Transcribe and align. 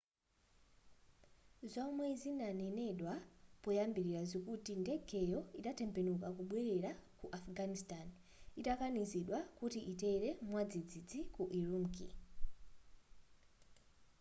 zomwe 1.73 2.05
zanenedwa 2.21 3.13
poyambilira 3.63 4.21
zikuti 4.31 4.71
ndegeyo 4.81 5.39
idatembenuka 5.59 6.27
kubwelera 6.37 6.91
ku 7.19 7.25
afghanistan 7.37 8.05
itakanizidwa 8.59 9.39
kuti 9.57 9.79
itere 9.91 10.29
mwadzidzi 10.47 11.19
ku 11.33 11.43
ürümqi 11.59 12.07